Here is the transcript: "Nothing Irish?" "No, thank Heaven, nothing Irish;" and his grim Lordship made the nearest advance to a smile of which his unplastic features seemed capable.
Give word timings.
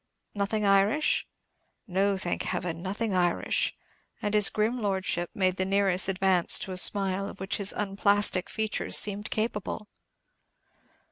"Nothing 0.33 0.65
Irish?" 0.65 1.27
"No, 1.85 2.17
thank 2.17 2.41
Heaven, 2.41 2.81
nothing 2.81 3.13
Irish;" 3.13 3.75
and 4.19 4.33
his 4.33 4.49
grim 4.49 4.81
Lordship 4.81 5.29
made 5.35 5.57
the 5.57 5.63
nearest 5.63 6.09
advance 6.09 6.57
to 6.57 6.71
a 6.71 6.77
smile 6.77 7.29
of 7.29 7.39
which 7.39 7.57
his 7.57 7.71
unplastic 7.71 8.49
features 8.49 8.97
seemed 8.97 9.29
capable. 9.29 9.89